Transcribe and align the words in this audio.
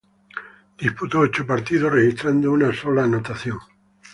Disputó 0.79 1.19
ocho 1.19 1.45
partidos 1.45 1.93
registrando 1.93 2.51
una 2.51 2.69
única 2.69 3.03
anotación. 3.03 3.59